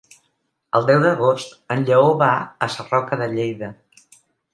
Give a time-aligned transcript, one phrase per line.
[0.77, 2.31] El deu d'agost en Lleó va
[2.67, 3.71] a Sarroca de Lleida.